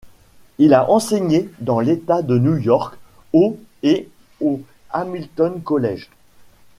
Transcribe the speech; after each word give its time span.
Il 0.57 0.73
a 0.73 0.89
enseigné 0.89 1.47
dans 1.59 1.79
l'État 1.79 2.23
de 2.23 2.39
New 2.39 2.57
York 2.57 2.97
au 3.33 3.59
et 3.83 4.09
au 4.39 4.59
Hamilton 4.91 5.61
College. 5.61 6.09